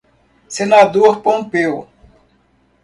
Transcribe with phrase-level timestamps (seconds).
[0.47, 1.87] Senador Pompeu